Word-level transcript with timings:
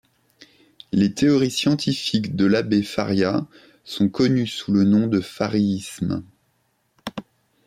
Les 0.91 1.13
théories 1.13 1.51
scientifiques 1.51 2.35
de 2.35 2.47
l'abbé 2.47 2.81
Faria 2.81 3.45
sont 3.83 4.09
connues 4.09 4.47
sous 4.47 4.71
le 4.71 4.83
nom 4.83 5.05
de 5.05 5.21
Fariisme. 5.21 6.23